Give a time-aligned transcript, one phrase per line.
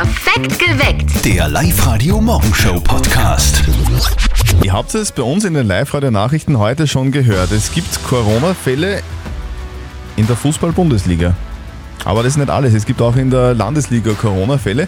[0.00, 1.24] Perfekt geweckt.
[1.24, 3.64] Der Live-Radio Morgenshow Podcast.
[4.62, 7.50] Ihr habt es bei uns in den Live-Radio-Nachrichten heute schon gehört.
[7.50, 9.02] Es gibt Corona-Fälle
[10.14, 11.34] in der Fußball-Bundesliga.
[12.04, 12.74] Aber das ist nicht alles.
[12.74, 14.86] Es gibt auch in der Landesliga Corona-Fälle.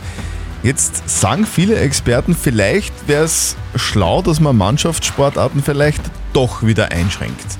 [0.62, 6.03] Jetzt sagen viele Experten, vielleicht wäre es schlau, dass man Mannschaftssportarten vielleicht
[6.33, 7.58] doch wieder einschränkt.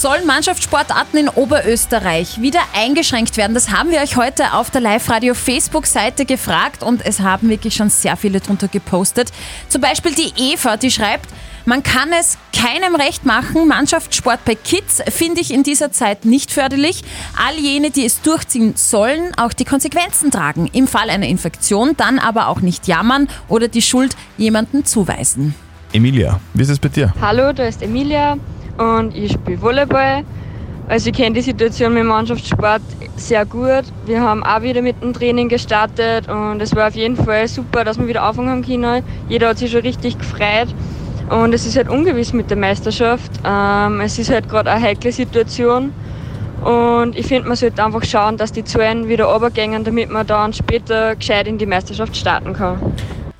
[0.00, 3.54] Sollen Mannschaftssportarten in Oberösterreich wieder eingeschränkt werden?
[3.54, 7.90] Das haben wir euch heute auf der Live-Radio Facebook-Seite gefragt und es haben wirklich schon
[7.90, 9.32] sehr viele drunter gepostet.
[9.68, 11.28] Zum Beispiel die Eva, die schreibt,
[11.64, 13.66] man kann es keinem recht machen.
[13.66, 17.02] Mannschaftssport bei Kids finde ich in dieser Zeit nicht förderlich.
[17.36, 20.70] All jene, die es durchziehen sollen, auch die Konsequenzen tragen.
[20.72, 25.56] Im Fall einer Infektion dann aber auch nicht jammern oder die Schuld jemandem zuweisen.
[25.92, 27.12] Emilia, wie ist es bei dir?
[27.20, 28.36] Hallo, da ist Emilia
[28.78, 30.24] und ich spiele Volleyball.
[30.88, 32.80] Also ich kenne die Situation mit dem Mannschaftssport
[33.16, 33.84] sehr gut.
[34.06, 37.84] Wir haben auch wieder mit dem Training gestartet und es war auf jeden Fall super,
[37.84, 39.04] dass wir wieder anfangen haben können.
[39.28, 40.68] Jeder hat sich schon richtig gefreut.
[41.28, 43.30] Und es ist halt ungewiss mit der Meisterschaft.
[43.44, 45.92] Ähm, es ist halt gerade eine heikle Situation.
[46.64, 50.54] Und ich finde, man sollte einfach schauen, dass die Zahlen wieder runtergehen, damit man dann
[50.54, 52.78] später gescheit in die Meisterschaft starten kann.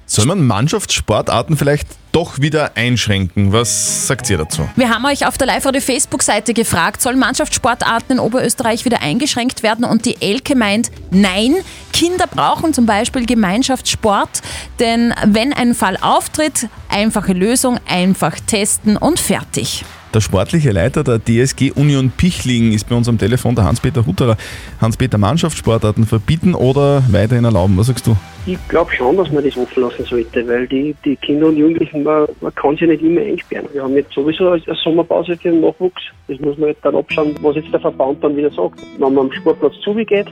[0.05, 3.53] Soll man Mannschaftssportarten vielleicht doch wieder einschränken?
[3.53, 4.69] Was sagt ihr dazu?
[4.75, 9.85] Wir haben euch auf der Live-Radio-Facebook-Seite gefragt, sollen Mannschaftssportarten in Oberösterreich wieder eingeschränkt werden?
[9.85, 11.55] Und die Elke meint, nein,
[11.93, 14.43] Kinder brauchen zum Beispiel Gemeinschaftssport,
[14.81, 19.85] denn wenn ein Fall auftritt, einfache Lösung, einfach testen und fertig.
[20.13, 24.37] Der sportliche Leiter der DSG Union Pichling ist bei uns am Telefon, der Hans-Peter Hutterer.
[24.81, 27.77] Hans-Peter, Mannschaftssportarten verbieten oder weiterhin erlauben?
[27.77, 28.17] Was sagst du?
[28.49, 32.03] Ich glaube schon, dass man das offen lassen sollte, weil die, die Kinder und Jugendlichen,
[32.03, 33.69] man, man kann sie nicht immer einsperren.
[33.75, 36.01] Wir haben jetzt sowieso eine Sommerpause für den Nachwuchs.
[36.29, 38.81] Das muss man jetzt dann abschauen, was jetzt der Verband dann wieder sagt.
[38.99, 40.29] Wenn man am Sportplatz zugeht,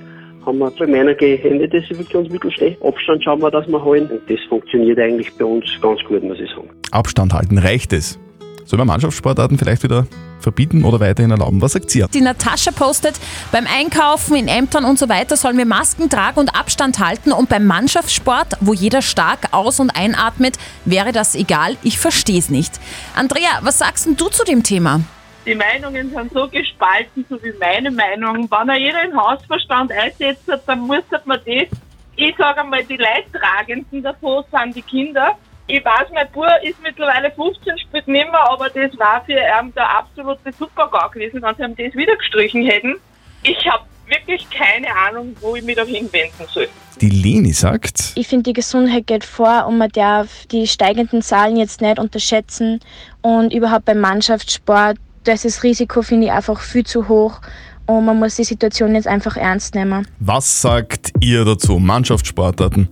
[0.46, 2.82] haben wir bei meiner Händedesinfektionsmittel schlecht.
[2.82, 4.10] Abstand schauen wir, dass wir halten.
[4.10, 6.70] Und das funktioniert eigentlich bei uns ganz gut, muss ich sagen.
[6.92, 8.18] Abstand halten, reicht es?
[8.66, 10.08] Soll man Mannschaftssportarten vielleicht wieder
[10.40, 11.62] verbieten oder weiterhin erlauben?
[11.62, 12.08] Was sagt ihr?
[12.08, 13.14] Die Natascha postet,
[13.52, 17.48] beim Einkaufen in Ämtern und so weiter sollen wir Masken tragen und Abstand halten und
[17.48, 21.76] beim Mannschaftssport, wo jeder stark aus- und einatmet, wäre das egal.
[21.84, 22.80] Ich verstehe es nicht.
[23.14, 25.00] Andrea, was sagst denn du zu dem Thema?
[25.46, 28.50] Die Meinungen sind so gespalten, so wie meine Meinung.
[28.50, 31.78] Wenn er jeder den Hausverstand einsetzt, dann muss man das.
[32.16, 35.38] Ich sage einmal, die Leidtragenden davon sind die Kinder.
[35.68, 39.72] Ich weiß, mein Bub ist mittlerweile 15, spielt nicht mehr, aber das war für ihn
[39.74, 42.94] der absolute Supergau gewesen, wenn sie ihm das wieder gestrichen hätten.
[43.42, 46.68] Ich habe wirklich keine Ahnung, wo ich mich da hinwenden soll.
[47.00, 51.56] Die Leni sagt, Ich finde, die Gesundheit geht vor und man darf die steigenden Zahlen
[51.56, 52.78] jetzt nicht unterschätzen.
[53.20, 57.40] Und überhaupt beim Mannschaftssport, das ist das Risiko, finde ich, einfach viel zu hoch.
[57.86, 60.06] Und man muss die Situation jetzt einfach ernst nehmen.
[60.20, 61.80] was sagt ihr dazu?
[61.80, 62.88] Mannschaftssportarten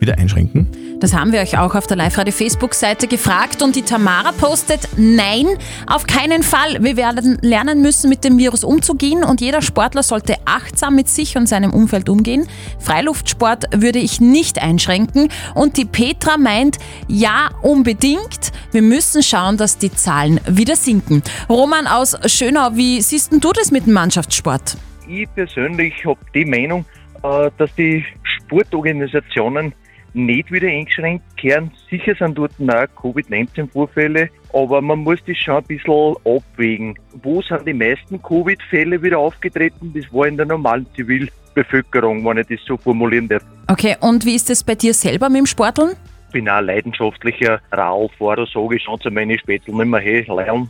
[0.00, 0.68] wieder einschränken?
[1.00, 5.46] Das haben wir euch auch auf der Live-Radio-Facebook-Seite gefragt und die Tamara postet, nein,
[5.86, 6.82] auf keinen Fall.
[6.82, 11.36] Wir werden lernen müssen, mit dem Virus umzugehen und jeder Sportler sollte achtsam mit sich
[11.36, 12.48] und seinem Umfeld umgehen.
[12.80, 18.52] Freiluftsport würde ich nicht einschränken und die Petra meint, ja, unbedingt.
[18.72, 21.22] Wir müssen schauen, dass die Zahlen wieder sinken.
[21.48, 24.76] Roman aus Schönau, wie siehst denn du das mit dem Mannschaftssport?
[25.08, 26.84] Ich persönlich habe die Meinung,
[27.22, 29.72] äh, dass die Sportorganisationen
[30.14, 31.70] nicht wieder eingeschränkt werden.
[31.90, 36.98] Sicher sind dort auch Covid-19-Vorfälle, aber man muss das schon ein bisschen abwägen.
[37.22, 39.92] Wo sind die meisten Covid-Fälle wieder aufgetreten?
[39.94, 43.44] Das war in der normalen Zivilbevölkerung, wenn ich das so formulieren darf.
[43.68, 45.90] Okay, und wie ist es bei dir selber mit dem Sporteln?
[46.28, 50.26] Ich bin auch ein leidenschaftlicher Radfahrer, sage ich schon zu meinen Spätzl nicht mehr, hey,
[50.28, 50.68] Leon,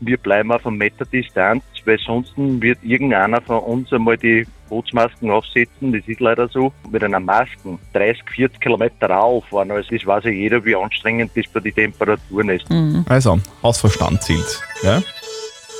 [0.00, 5.30] wir bleiben auf einem Meter Distanz, weil sonst wird irgendeiner von uns einmal die Bootsmasken
[5.30, 10.24] aufsetzen, das ist leider so, mit einer Masken 30, 40 Kilometer rauffahren, also das weiß
[10.24, 12.66] ja jeder, wie anstrengend das bei den Temperaturen ist.
[13.08, 14.62] Also, Hausverstand zählt.
[14.82, 15.02] Ja?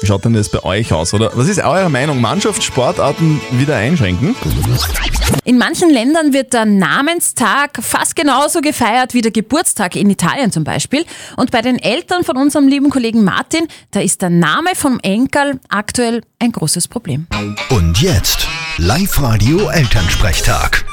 [0.01, 1.13] Wie schaut denn das bei euch aus?
[1.13, 2.21] Oder was ist eure Meinung?
[2.21, 4.37] Mannschaftssportarten wieder einschränken?
[5.45, 10.63] In manchen Ländern wird der Namenstag fast genauso gefeiert wie der Geburtstag, in Italien zum
[10.63, 11.05] Beispiel.
[11.37, 15.59] Und bei den Eltern von unserem lieben Kollegen Martin, da ist der Name vom Enkel
[15.69, 17.27] aktuell ein großes Problem.
[17.71, 18.47] Und jetzt
[18.77, 20.85] Live-Radio Elternsprechtag.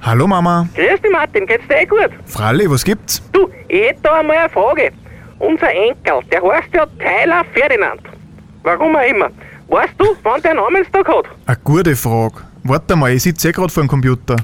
[0.00, 0.68] Hallo Mama.
[0.76, 2.10] Grüß dich Martin, geht's dir eh gut?
[2.26, 3.20] Fralli, was gibt's?
[3.32, 4.92] Du, ich hätte da einmal eine Frage.
[5.38, 8.00] Unser Enkel, der heißt ja Tyler Ferdinand.
[8.62, 9.30] Warum auch immer.
[9.68, 11.26] Weißt du, wann der Namenstag hat?
[11.46, 12.36] Eine gute Frage.
[12.62, 14.36] Warte mal, ich sitze eh gerade vor dem Computer.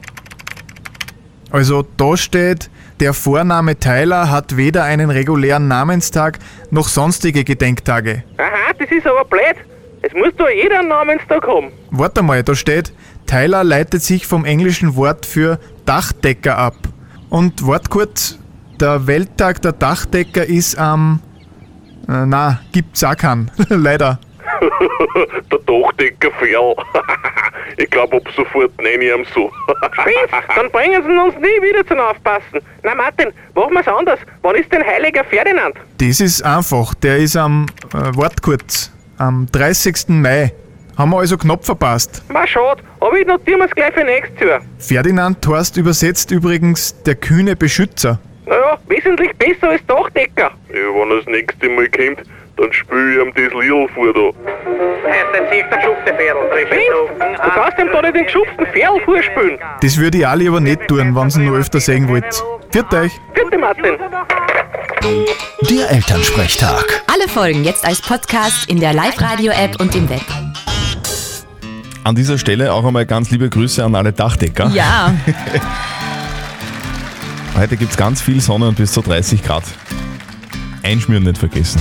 [1.50, 6.38] Also da steht, der Vorname Tyler hat weder einen regulären Namenstag
[6.70, 8.24] noch sonstige Gedenktage.
[8.38, 9.56] Aha, das ist aber blöd.
[10.02, 11.72] Es muss doch jeder einen Namenstag haben.
[11.90, 12.92] Warte mal, da steht,
[13.26, 16.74] Tyler leitet sich vom englischen Wort für Dachdecker ab.
[17.28, 18.38] Und Wortkurz,
[18.82, 21.20] der Welttag der Dachdecker ist am...
[22.08, 23.49] Äh, na, gibt's auch keinen.
[23.69, 24.19] Leider.
[25.52, 26.75] der Dachdecker Ferl.
[27.76, 29.52] ich glaube, ab sofort nenne ich ihm so.
[29.93, 32.61] Spitz, dann bringen sie uns nie wieder zum Aufpassen.
[32.82, 34.19] Na Martin, machen wir's anders.
[34.43, 35.76] Wann ist denn heiliger Ferdinand?
[35.99, 36.93] Das ist einfach.
[36.94, 40.08] Der ist am äh, Wortkurz, am 30.
[40.08, 40.52] Mai.
[40.99, 42.23] Haben wir also knapp verpasst.
[42.28, 44.61] Ma schade, aber ich notiere mir's gleich für nächstes Jahr.
[44.78, 48.19] Ferdinand Horst übersetzt übrigens der kühne Beschützer.
[48.46, 50.50] Naja, wesentlich besser als Dachdecker.
[50.68, 52.22] Ja, wenn er das nächste Mal kommt,
[52.56, 54.30] dann spüle ich ihm das Lidl vor da.
[55.32, 57.36] Dann zieht der geschupfte Pferdl.
[57.44, 59.58] Du kannst ihm da nicht den geschupften Pferdl vorspülen.
[59.80, 62.42] Das würde ich alle aber nicht tun, wenn ihr ihn noch öfter sehen wollt.
[62.70, 63.12] Viert euch!
[63.34, 63.96] Bitte, Martin.
[65.70, 66.84] Der Elternsprechtag.
[67.12, 70.20] Alle Folgen jetzt als Podcast in der Live-Radio-App und im Web.
[72.04, 74.70] An dieser Stelle auch einmal ganz liebe Grüße an alle Dachdecker.
[74.74, 75.14] Ja,
[77.62, 79.62] Heute gibt es ganz viel Sonne und bis zu 30 Grad.
[80.82, 81.81] Einschmieren nicht vergessen.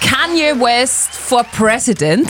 [0.00, 2.28] Kanye West for President.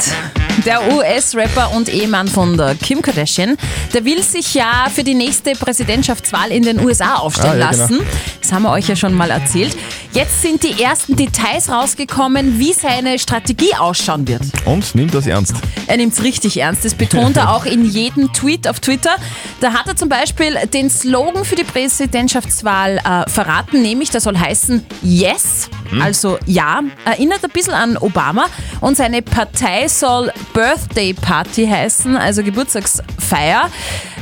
[0.65, 3.59] Der US-Rapper und Ehemann von der Kim Kardashian,
[3.93, 7.83] der will sich ja für die nächste Präsidentschaftswahl in den USA aufstellen Ah, ja, genau.
[7.83, 8.01] lassen.
[8.41, 9.77] Das haben wir euch ja schon mal erzählt.
[10.13, 14.43] Jetzt sind die ersten Details rausgekommen, wie seine Strategie ausschauen wird.
[14.65, 15.55] Und nimmt das ernst.
[15.87, 16.83] Er nimmt es richtig ernst.
[16.85, 19.17] Das betont er auch in jedem Tweet auf Twitter.
[19.61, 24.39] Da hat er zum Beispiel den Slogan für die Präsidentschaftswahl äh, verraten, nämlich der soll
[24.39, 25.69] heißen Yes,
[26.01, 26.83] also ja.
[27.05, 28.47] Erinnert ein bisschen an Obama.
[28.81, 33.71] Und seine Partei soll Birthday Party heißen, also Geburtstagsfeier.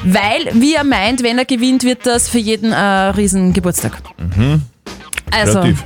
[0.04, 3.92] Weil, wie er meint, wenn er gewinnt, wird das für jeden äh, riesen Geburtstag.
[5.30, 5.84] Also, Kreativ.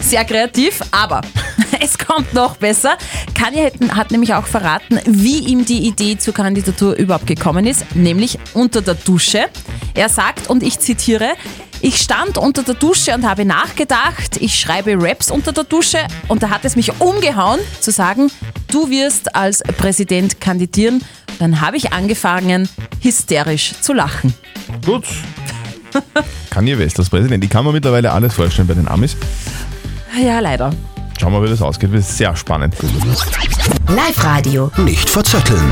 [0.00, 1.20] sehr kreativ, aber
[1.82, 2.96] es kommt noch besser.
[3.34, 8.38] Kanye hat, nämlich auch verraten, wie ihm die Idee zur Kandidatur überhaupt gekommen ist, nämlich
[8.54, 9.46] unter der Dusche.
[9.94, 11.32] Er sagt, und ich zitiere,
[11.80, 15.98] ich stand unter der Dusche und habe nachgedacht, ich schreibe Raps unter der Dusche
[16.28, 18.30] und da hat es mich umgehauen zu sagen,
[18.70, 21.02] du wirst als Präsident kandidieren.
[21.40, 22.68] Dann habe ich angefangen,
[23.00, 24.32] hysterisch zu lachen.
[24.86, 25.04] Gut.
[26.50, 27.42] Kanye West als Präsident.
[27.42, 29.16] Ich kann mir mittlerweile alles vorstellen bei den Amis.
[30.16, 30.72] Ja, leider.
[31.22, 31.92] Schauen wir mal, wie das ausgeht.
[31.92, 32.74] Wird sehr spannend.
[33.86, 34.72] Live-Radio.
[34.78, 35.62] Nicht verzetteln.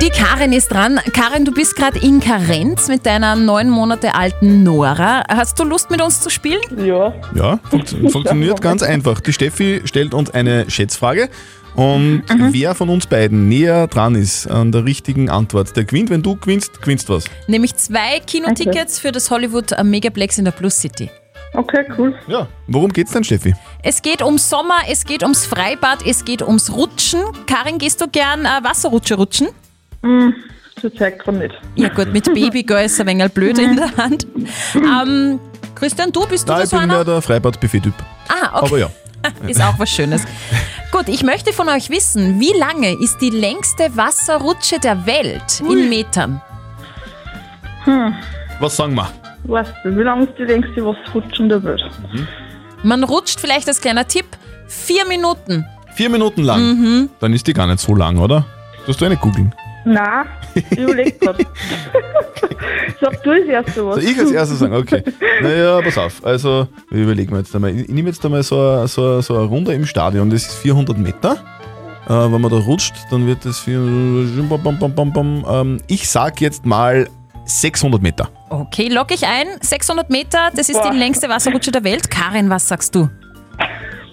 [0.00, 1.00] Die Karin ist dran.
[1.12, 5.24] Karin, du bist gerade in Karenz mit deiner neun Monate alten Nora.
[5.28, 6.60] Hast du Lust mit uns zu spielen?
[6.78, 7.12] Ja.
[7.34, 9.18] Ja, funkt, funktioniert ganz einfach.
[9.18, 11.28] Die Steffi stellt uns eine Schätzfrage
[11.74, 16.10] und wer von uns beiden näher dran ist an der richtigen Antwort, der gewinnt.
[16.10, 17.24] Wenn du gewinnst, gewinnst was.
[17.48, 21.10] Nämlich zwei Kinotickets für das Hollywood Megaplex in der Plus City.
[21.54, 22.14] Okay, cool.
[22.26, 22.48] Ja.
[22.66, 23.54] Worum geht's denn, Steffi?
[23.82, 27.20] Es geht um Sommer, es geht ums Freibad, es geht ums Rutschen.
[27.46, 29.48] Karin, gehst du gern äh, Wasserrutsche rutschen?
[30.80, 31.54] Zurzeit gerade nicht.
[31.76, 34.26] Ja gut, mit Babygirl ist ein wenig blöd in der Hand.
[34.74, 35.38] Ähm,
[35.74, 36.94] Christian, du bist du Nein, da ich so bin einer?
[36.96, 37.94] mehr der Freibad-Buffet-Typ.
[38.28, 38.66] Ah, okay.
[38.66, 38.90] Aber ja.
[39.48, 40.24] Ist auch was Schönes.
[40.92, 45.88] Gut, ich möchte von euch wissen, wie lange ist die längste Wasserrutsche der Welt in
[45.88, 46.42] Metern?
[48.60, 49.08] Was sagen wir?
[49.44, 51.82] Weißt du, wie lange ist die längste Wasserrutschen der Welt?
[52.82, 54.26] Man rutscht vielleicht als kleiner Tipp
[54.66, 55.66] vier Minuten.
[55.94, 56.60] Vier Minuten lang.
[56.60, 57.10] Mhm.
[57.20, 58.46] Dann ist die gar nicht so lang, oder?
[58.86, 59.54] Das du eine googeln.
[59.84, 61.36] Nein, ich überleg grad.
[63.00, 63.94] Sag du als erstes was.
[63.96, 64.74] Soll ich als erstes sagen?
[64.74, 65.02] Okay.
[65.42, 66.24] Naja, pass auf.
[66.24, 67.74] Also, wir überlegen wir jetzt einmal.
[67.76, 70.30] Ich, nehme jetzt einmal so eine, so, eine, so eine Runde im Stadion.
[70.30, 71.36] Das ist 400 Meter.
[72.06, 74.62] Äh, wenn man da rutscht, dann wird das 400.
[74.62, 75.44] Bam, bam, bam, bam.
[75.48, 77.06] Ähm, ich sag jetzt mal
[77.44, 78.30] 600 Meter.
[78.60, 79.46] Okay, lock ich ein.
[79.60, 80.90] 600 Meter, das ist Boah.
[80.92, 82.08] die längste Wasserrutsche der Welt.
[82.08, 83.08] Karin, was sagst du?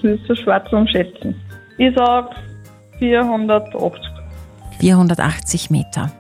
[0.01, 1.39] Das ist so schwer zum Schätzen.
[1.77, 2.29] Ich sag
[2.98, 4.01] 480.
[4.79, 6.12] 480 Meter.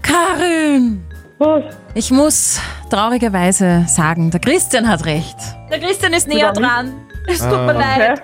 [0.00, 1.04] Karin!
[1.38, 1.64] Was?
[1.94, 5.36] Ich muss traurigerweise sagen, der Christian hat recht.
[5.70, 6.94] Der Christian ist näher dran.
[7.26, 8.22] Es tut mir leid.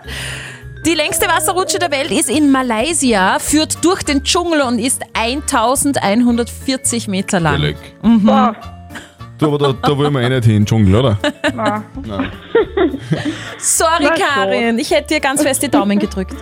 [0.87, 7.07] Die längste Wasserrutsche der Welt ist in Malaysia, führt durch den Dschungel und ist 1140
[7.09, 7.61] Meter lang.
[7.61, 7.77] Billig.
[8.03, 8.57] Boah,
[9.43, 11.19] Du, aber da, da wollen wir eh nicht hin, Dschungel, oder?
[11.53, 11.83] nein.
[13.59, 14.11] Sorry, Na.
[14.15, 14.79] Karin.
[14.79, 16.37] Ich hätte dir ganz fest die Daumen gedrückt.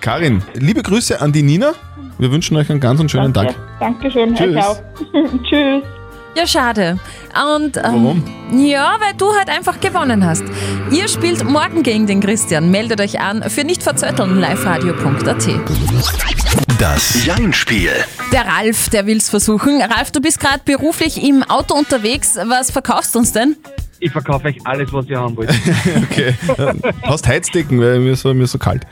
[0.00, 1.72] Karin, liebe Grüße an die Nina.
[2.18, 3.54] Wir wünschen euch einen ganz einen schönen Danke.
[3.54, 3.80] Tag.
[3.80, 4.34] Dankeschön.
[4.34, 4.56] Tschüss.
[4.56, 4.78] Euch auch.
[5.48, 5.82] Tschüss.
[6.36, 6.98] Ja, schade.
[7.56, 8.24] Und, ähm, Warum?
[8.52, 10.42] Ja, weil du halt einfach gewonnen hast.
[10.90, 12.72] Ihr spielt morgen gegen den Christian.
[12.72, 15.48] Meldet euch an für nicht verzötteln liveradio.at.
[16.78, 17.92] Das Jein-Spiel.
[18.32, 19.80] Der Ralf, der will's versuchen.
[19.80, 22.36] Ralf, du bist gerade beruflich im Auto unterwegs.
[22.46, 23.56] Was verkaufst du uns denn?
[24.00, 25.50] Ich verkaufe euch alles, was ihr haben wollt.
[26.10, 26.34] Okay.
[27.02, 28.86] Hast Heizdecken, weil mir ist so, mir ist so kalt.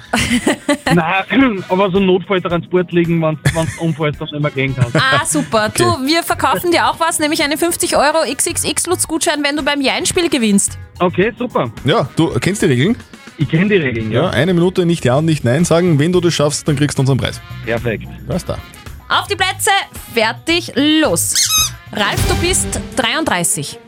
[0.94, 4.96] Nein, aber so ein Notfalltransport liegen, wenn du umfällst, dass nicht mehr gehen kannst.
[4.96, 5.68] Ah, super.
[5.76, 10.28] Du, wir verkaufen dir auch was, nämlich einen 50 Euro XXX-Lutz-Gutschein, wenn du beim Jein-Spiel
[10.28, 10.78] gewinnst.
[11.00, 11.70] Okay, super.
[11.84, 12.96] Ja, du kennst die Regeln?
[13.42, 14.30] Ich kenne die Regeln, Ja, ja.
[14.30, 15.98] eine Minute nicht Ja und nicht Nein sagen.
[15.98, 17.40] Wenn du das schaffst, dann kriegst du unseren Preis.
[17.64, 18.06] Perfekt.
[18.26, 18.58] Was da?
[19.08, 19.70] Auf die Plätze,
[20.14, 21.34] fertig, los.
[21.92, 23.78] Ralf, du bist 33.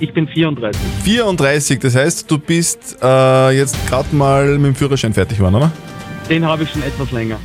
[0.00, 0.80] Ich bin 34.
[1.04, 5.72] 34, das heißt, du bist äh, jetzt gerade mal mit dem Führerschein fertig geworden, oder?
[6.28, 7.38] Den habe ich schon etwas länger.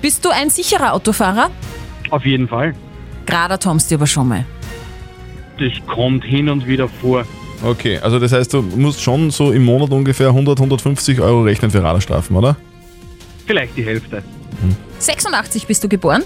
[0.00, 1.50] Bist du ein sicherer Autofahrer?
[2.10, 2.74] Auf jeden Fall.
[3.26, 4.44] Gerader Toms dir aber schon mal.
[5.58, 7.24] Das kommt hin und wieder vor.
[7.62, 11.70] Okay, also das heißt, du musst schon so im Monat ungefähr 100, 150 Euro rechnen
[11.70, 12.56] für Radarstrafen, oder?
[13.46, 14.22] Vielleicht die Hälfte.
[14.98, 16.22] 86 bist du geboren?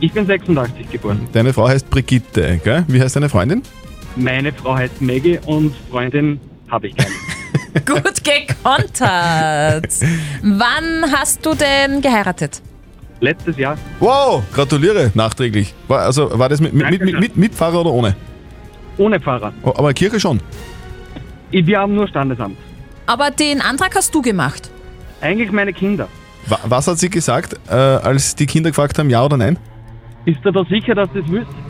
[0.00, 1.28] Ich bin 86 geboren.
[1.32, 2.84] Deine Frau heißt Brigitte, gell?
[2.88, 3.62] Wie heißt deine Freundin?
[4.16, 7.10] Meine Frau heißt Maggie und Freundin habe ich keine.
[7.84, 9.92] Gut gekontert.
[10.42, 12.62] Wann hast du denn geheiratet?
[13.20, 13.76] Letztes Jahr.
[14.00, 15.74] Wow, gratuliere nachträglich.
[15.86, 18.16] War, also war das mit, mit, mit, mit, mit Pfarrer oder ohne?
[19.00, 19.52] Ohne Fahrer.
[19.62, 20.40] Oh, aber Kirche schon.
[21.50, 22.58] Wir haben nur Standesamt.
[23.06, 24.70] Aber den Antrag hast du gemacht.
[25.22, 26.06] Eigentlich meine Kinder.
[26.46, 29.58] Wa- Was hat sie gesagt, äh, als die Kinder gefragt haben, ja oder nein?
[30.26, 31.50] Bist du da sicher, dass du das willst?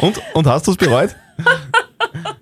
[0.00, 1.16] Und, und hast du es bereut?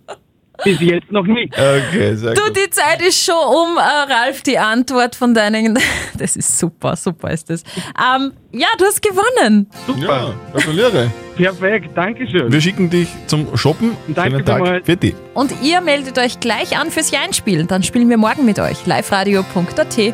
[0.64, 1.52] Bis jetzt noch nicht.
[1.54, 2.56] Okay, sehr Du, gut.
[2.56, 5.78] die Zeit ist schon um, äh, Ralf, die Antwort von deinen.
[6.18, 7.62] Das ist super, super ist das.
[7.98, 9.66] Ähm, ja, du hast gewonnen.
[9.98, 11.10] Ja, gratuliere.
[11.36, 12.52] Perfekt, Dankeschön.
[12.52, 13.96] Wir schicken dich zum Shoppen.
[14.08, 14.84] Danke Schönen Tag.
[14.84, 15.14] Für dich.
[15.40, 17.64] Und ihr meldet euch gleich an fürs Jein-Spiel.
[17.64, 18.84] Dann spielen wir morgen mit euch.
[18.84, 20.12] liveradio.at.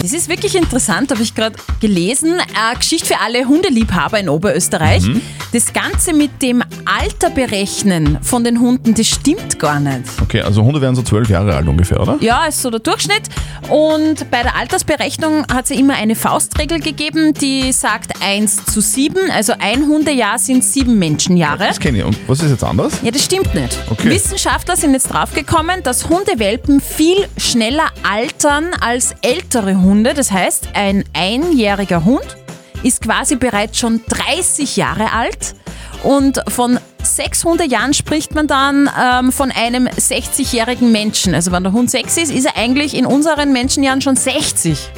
[0.00, 2.34] Das ist wirklich interessant, habe ich gerade gelesen.
[2.34, 5.02] Eine Geschichte für alle Hundeliebhaber in Oberösterreich.
[5.02, 5.20] Mhm.
[5.52, 10.04] Das Ganze mit dem Alter berechnen von den Hunden, das stimmt gar nicht.
[10.22, 12.16] Okay, also Hunde werden so zwölf Jahre alt ungefähr, oder?
[12.20, 13.22] Ja, ist so der Durchschnitt.
[13.68, 18.80] Und bei der Altersberechnung hat es ja immer eine Faustregel gegeben, die sagt 1 zu
[18.80, 19.28] 7.
[19.32, 21.66] Also ein Hundejahr sind sieben Menschenjahre.
[21.66, 22.04] Das kenne ich.
[22.04, 23.00] Und was ist jetzt anders?
[23.02, 23.76] Ja, das stimmt nicht.
[23.90, 24.19] Okay.
[24.22, 30.12] Wissenschaftler sind jetzt draufgekommen, dass Hundewelpen viel schneller altern als ältere Hunde.
[30.12, 32.36] Das heißt, ein einjähriger Hund
[32.82, 35.54] ist quasi bereits schon 30 Jahre alt.
[36.02, 41.34] Und von sechs Hundejahren spricht man dann ähm, von einem 60-jährigen Menschen.
[41.34, 44.90] Also wenn der Hund sechs ist, ist er eigentlich in unseren Menschenjahren schon 60.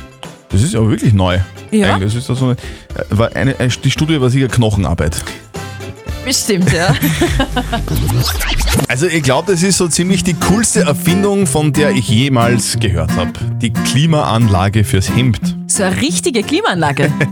[0.48, 1.38] Das ist aber wirklich neu.
[1.70, 1.94] Ja.
[1.94, 2.12] Eigentlich.
[2.12, 2.56] Das ist so eine,
[2.96, 5.22] äh, eine, eine, die Studie war sicher Knochenarbeit.
[6.24, 6.94] Bestimmt, ja.
[8.88, 13.14] Also ich glaube, das ist so ziemlich die coolste Erfindung, von der ich jemals gehört
[13.16, 13.32] habe.
[13.60, 15.40] Die Klimaanlage fürs Hemd.
[15.66, 17.10] so eine richtige Klimaanlage.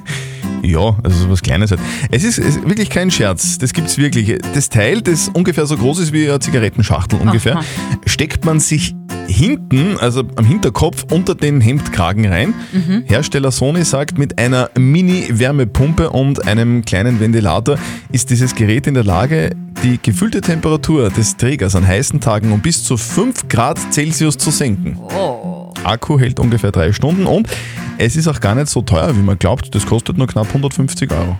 [0.62, 1.80] Ja, also so was Kleines halt.
[2.11, 4.38] Es ist, es ist wirklich kein Scherz, das gibt's wirklich.
[4.52, 7.64] Das Teil, das ungefähr so groß ist wie eine Zigarettenschachtel ungefähr, Aha.
[8.04, 8.94] steckt man sich
[9.31, 12.55] hinten, also am Hinterkopf, unter den Hemdkragen rein.
[12.73, 13.05] Mhm.
[13.07, 17.79] Hersteller Sony sagt, mit einer Mini-Wärmepumpe und einem kleinen Ventilator
[18.13, 19.51] ist dieses Gerät in der Lage,
[19.83, 24.51] die gefühlte Temperatur des Trägers an heißen Tagen um bis zu 5 Grad Celsius zu
[24.51, 24.99] senken.
[24.99, 25.73] Oh.
[25.85, 27.49] Akku hält ungefähr drei Stunden und
[27.97, 29.75] es ist auch gar nicht so teuer, wie man glaubt.
[29.75, 31.39] Das kostet nur knapp 150 Euro.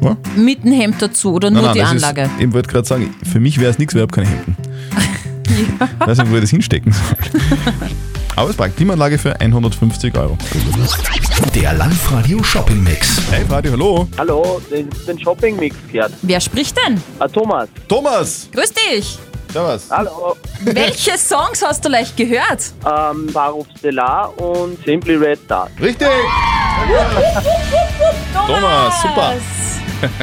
[0.00, 0.16] Ja?
[0.36, 2.22] Mit dem Hemd dazu oder nur die das Anlage?
[2.22, 4.56] Ist, ich wollte gerade sagen, für mich wäre es nichts, weil ich habe keine Hemden.
[5.48, 7.16] Ich weiß nicht, wo ich das hinstecken soll.
[8.36, 10.38] Aber es braucht Klimaanlage für 150 Euro.
[11.54, 13.20] Der Live-Radio Shopping Mix.
[13.30, 14.08] Hey, Radio, hallo.
[14.16, 16.12] Hallo, den, den Shopping-Mix gehört.
[16.22, 17.02] Wer spricht denn?
[17.18, 17.68] Ah, Thomas.
[17.88, 18.48] Thomas!
[18.52, 19.18] Grüß dich!
[19.52, 19.86] Servus.
[19.90, 20.34] Hallo.
[20.62, 22.72] Welche Songs hast du leicht gehört?
[22.86, 25.70] Ähm, Baruch Stellar und Simply Red Dark.
[25.78, 26.08] Richtig!
[28.46, 29.34] Thomas, super.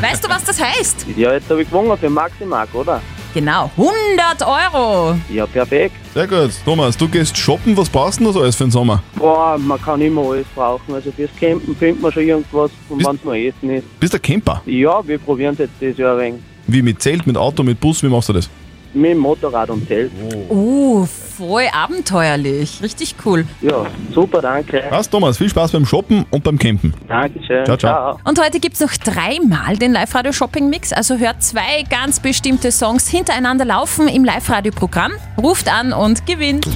[0.01, 1.05] Weißt du, was das heißt?
[1.15, 3.01] Ja, jetzt habe ich gewonnen für Maximark, oder?
[3.33, 5.15] Genau, 100 Euro.
[5.31, 5.95] Ja, perfekt.
[6.13, 6.49] Sehr gut.
[6.65, 7.77] Thomas, du gehst shoppen.
[7.77, 9.03] Was brauchst du denn so alles für den Sommer?
[9.15, 10.95] Boah, man kann immer alles brauchen.
[10.95, 13.99] Also fürs Campen findet man schon irgendwas, und wenn es mal essen ist.
[13.99, 14.61] Bist du Camper?
[14.65, 16.41] Ja, wir probieren es jetzt dieses Jahr ein wenig.
[16.65, 18.01] Wie mit Zelt, mit Auto, mit Bus?
[18.01, 18.49] Wie machst du das?
[18.93, 20.11] Mit dem Motorrad und Zelt.
[20.49, 22.79] Oh, voll abenteuerlich.
[22.81, 23.45] Richtig cool.
[23.61, 24.83] Ja, super, danke.
[24.89, 25.37] Was, Thomas?
[25.37, 26.93] Viel Spaß beim Shoppen und beim Campen.
[27.07, 27.65] Dankeschön.
[27.65, 28.19] Ciao, ciao.
[28.23, 30.91] Und heute gibt es noch dreimal den Live-Radio-Shopping-Mix.
[30.91, 35.11] Also hört zwei ganz bestimmte Songs hintereinander laufen im Live-Radio-Programm.
[35.37, 36.67] Ruft an und gewinnt.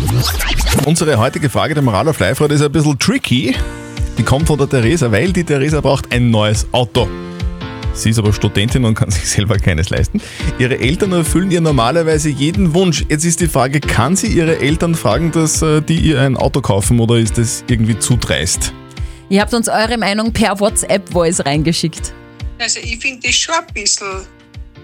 [0.85, 3.55] Unsere heutige Frage der Moral auf live ist ein bisschen tricky.
[4.17, 7.07] Die kommt von der Theresa, weil die Theresa braucht ein neues Auto.
[7.93, 10.21] Sie ist aber Studentin und kann sich selber keines leisten.
[10.57, 13.05] Ihre Eltern erfüllen ihr normalerweise jeden Wunsch.
[13.07, 16.61] Jetzt ist die Frage, kann sie ihre Eltern fragen, dass äh, die ihr ein Auto
[16.61, 18.73] kaufen oder ist das irgendwie zu dreist?
[19.29, 22.13] Ihr habt uns eure Meinung per WhatsApp-Voice reingeschickt.
[22.59, 24.27] Also ich finde das schon ein bisschen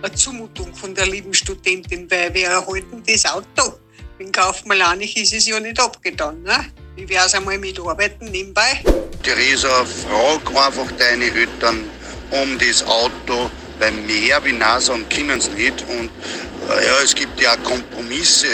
[0.02, 3.74] eine Zumutung von der lieben Studentin, weil wir erhalten das Auto.
[4.18, 6.42] Wenn kaufmännisch ist es ja nicht abgetan.
[6.44, 6.66] Ne?
[6.96, 8.84] Wie wäre es einmal mit Arbeiten nebenbei?
[9.24, 11.86] Theresa, frag einfach deine Eltern
[12.32, 15.84] um das Auto, weil mehr wie Nein sagen können sie nicht.
[15.90, 16.10] Und
[16.70, 18.48] äh, ja, es gibt ja Kompromisse.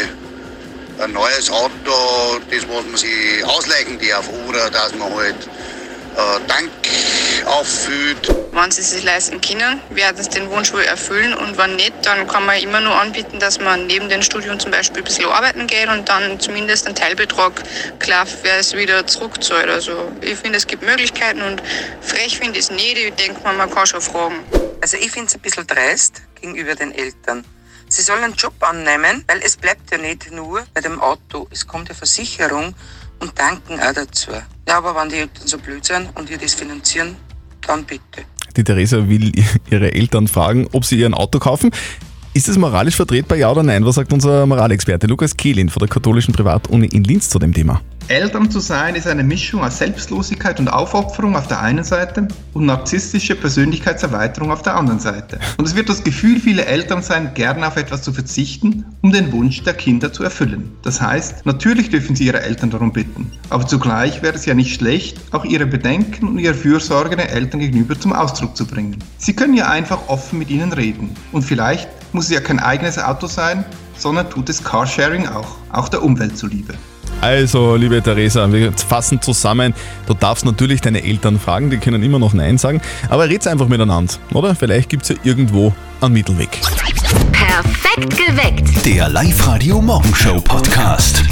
[0.97, 5.35] Ein neues Auto, das was man sich ausleihen darf, oder dass man halt
[6.47, 6.71] Dank
[7.45, 8.33] auffüllt.
[8.51, 11.93] Wenn sie es sich leisten können, werden sie den Wunsch wohl erfüllen und wenn nicht,
[12.03, 15.25] dann kann man immer nur anbieten, dass man neben dem Studium zum Beispiel ein bisschen
[15.25, 17.51] arbeiten geht und dann zumindest einen Teilbetrag
[17.99, 19.69] klar wer es wieder zurückzahlt.
[19.69, 21.61] Also ich finde, es gibt Möglichkeiten und
[22.01, 22.97] frech finde ich es nicht.
[22.97, 24.43] Ich denke mal, man kann schon fragen.
[24.81, 27.45] Also ich finde es ein bisschen dreist gegenüber den Eltern.
[27.87, 31.47] Sie sollen einen Job annehmen, weil es bleibt ja nicht nur bei dem Auto.
[31.51, 32.73] Es kommt ja Versicherung
[33.19, 34.31] und Danken auch dazu.
[34.67, 37.15] Ja, aber wenn die Eltern so blöd sind und wir das finanzieren,
[37.67, 38.25] dann bitte.
[38.55, 39.31] Die Theresa will
[39.69, 41.71] ihre Eltern fragen, ob sie ihr ein Auto kaufen.
[42.33, 43.85] Ist das moralisch vertretbar, ja oder nein?
[43.85, 47.81] Was sagt unser Moralexperte Lukas Kehlin von der katholischen Privatuni in Linz zu dem Thema?
[48.07, 52.67] Eltern zu sein ist eine Mischung aus Selbstlosigkeit und Aufopferung auf der einen Seite und
[52.67, 55.39] narzisstische Persönlichkeitserweiterung auf der anderen Seite.
[55.57, 59.31] Und es wird das Gefühl viele Eltern sein, gerne auf etwas zu verzichten, um den
[59.31, 60.71] Wunsch der Kinder zu erfüllen.
[60.83, 64.75] Das heißt, natürlich dürfen sie ihre Eltern darum bitten, aber zugleich wäre es ja nicht
[64.75, 68.97] schlecht, auch ihre Bedenken und ihre Fürsorge den Eltern gegenüber zum Ausdruck zu bringen.
[69.17, 72.99] Sie können ja einfach offen mit ihnen reden und vielleicht muss es ja kein eigenes
[72.99, 73.65] Auto sein,
[73.97, 76.75] sondern tut es Carsharing auch, auch der Umwelt zuliebe.
[77.25, 79.73] Also, liebe Theresa, wir fassen zusammen.
[80.05, 83.67] Du darfst natürlich deine Eltern fragen, die können immer noch Nein sagen, aber red's einfach
[83.67, 84.53] miteinander, oder?
[84.53, 86.51] Vielleicht gibt's ja irgendwo einen Mittelweg.
[87.31, 88.85] Perfekt geweckt.
[88.85, 91.23] Der Live-Radio Morgenshow Podcast.